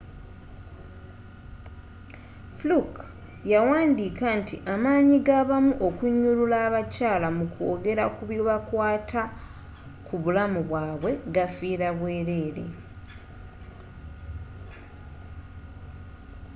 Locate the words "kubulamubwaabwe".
10.07-11.11